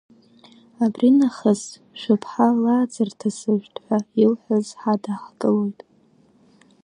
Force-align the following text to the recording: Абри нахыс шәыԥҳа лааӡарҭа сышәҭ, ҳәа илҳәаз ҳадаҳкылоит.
Абри 0.83 1.09
нахыс 1.17 1.61
шәыԥҳа 1.99 2.47
лааӡарҭа 2.61 3.29
сышәҭ, 3.37 3.75
ҳәа 3.83 3.99
илҳәаз 4.23 4.67
ҳадаҳкылоит. 4.81 5.79